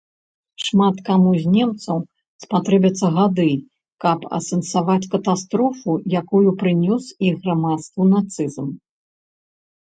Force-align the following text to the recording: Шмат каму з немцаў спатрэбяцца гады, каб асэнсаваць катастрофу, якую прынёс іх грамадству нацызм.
Шмат 0.67 0.95
каму 1.07 1.33
з 1.41 1.51
немцаў 1.55 1.97
спатрэбяцца 2.43 3.07
гады, 3.17 3.45
каб 4.05 4.19
асэнсаваць 4.39 5.09
катастрофу, 5.13 5.91
якую 6.23 6.49
прынёс 6.63 7.03
іх 7.29 7.39
грамадству 7.45 8.01
нацызм. 8.17 8.67